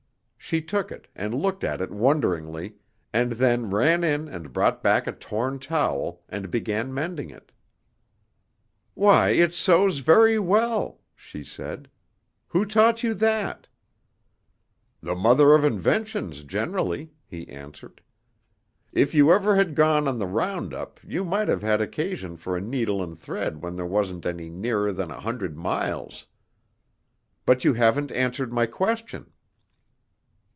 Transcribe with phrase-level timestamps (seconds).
[0.43, 2.75] She took it, and looked at it wonderingly,
[3.13, 7.53] and then ran in and brought back a torn towel, and began mending it.
[8.93, 11.89] "Why, it sews very well," she said;
[12.47, 13.69] "who taught you that?"
[14.99, 18.01] "The mother of inventions generally," he answered.
[18.91, 22.57] "If you ever had gone on the round up, you might have had occasion for
[22.57, 26.27] a needle and thread when there wasn't any nearer than a hundred miles.
[27.45, 29.31] But you haven't answered my question."